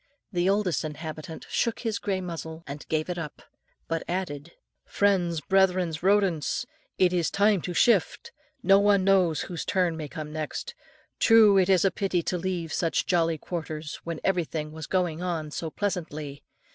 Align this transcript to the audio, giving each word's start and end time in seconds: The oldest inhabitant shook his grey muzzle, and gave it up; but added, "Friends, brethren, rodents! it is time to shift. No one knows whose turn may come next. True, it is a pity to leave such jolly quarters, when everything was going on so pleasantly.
The 0.31 0.49
oldest 0.49 0.83
inhabitant 0.83 1.45
shook 1.47 1.81
his 1.81 1.99
grey 1.99 2.21
muzzle, 2.21 2.63
and 2.65 2.87
gave 2.89 3.07
it 3.07 3.19
up; 3.19 3.43
but 3.87 4.01
added, 4.07 4.53
"Friends, 4.83 5.41
brethren, 5.41 5.93
rodents! 6.01 6.65
it 6.97 7.13
is 7.13 7.29
time 7.29 7.61
to 7.61 7.73
shift. 7.75 8.31
No 8.63 8.79
one 8.79 9.03
knows 9.03 9.41
whose 9.41 9.63
turn 9.63 9.95
may 9.95 10.07
come 10.07 10.33
next. 10.33 10.73
True, 11.19 11.55
it 11.59 11.69
is 11.69 11.85
a 11.85 11.91
pity 11.91 12.23
to 12.23 12.37
leave 12.39 12.73
such 12.73 13.05
jolly 13.05 13.37
quarters, 13.37 13.97
when 14.03 14.19
everything 14.23 14.71
was 14.71 14.87
going 14.87 15.21
on 15.21 15.51
so 15.51 15.69
pleasantly. 15.69 16.41